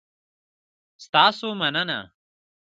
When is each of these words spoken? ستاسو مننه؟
ستاسو 1.05 1.47
مننه؟ 1.61 1.99